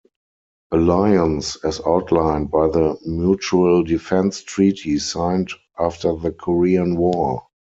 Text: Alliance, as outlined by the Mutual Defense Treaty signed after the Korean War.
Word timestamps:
Alliance, 0.71 1.57
as 1.63 1.79
outlined 1.85 2.49
by 2.49 2.65
the 2.67 2.97
Mutual 3.05 3.83
Defense 3.83 4.41
Treaty 4.41 4.97
signed 4.97 5.51
after 5.77 6.15
the 6.15 6.31
Korean 6.31 6.95
War. 6.95 7.43